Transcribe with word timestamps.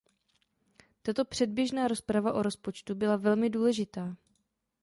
Tato 1.01 1.25
předběžná 1.25 1.87
rozprava 1.87 2.33
o 2.33 2.41
rozpočtu 2.43 2.95
byla 2.95 3.15
velmi 3.15 3.49
důležitá. 3.49 4.15